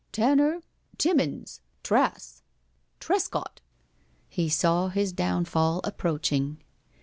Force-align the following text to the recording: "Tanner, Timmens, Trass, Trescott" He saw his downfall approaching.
"Tanner, 0.11 0.63
Timmens, 0.97 1.59
Trass, 1.83 2.41
Trescott" 2.99 3.61
He 4.29 4.49
saw 4.49 4.87
his 4.87 5.11
downfall 5.13 5.79
approaching. 5.83 6.57